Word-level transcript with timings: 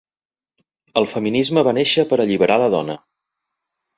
El 1.01 1.07
feminisme 1.11 1.65
va 1.69 1.75
néixer 1.79 2.07
per 2.13 2.19
a 2.19 2.25
alliberar 2.25 2.57
la 2.65 2.73
dona. 2.79 2.95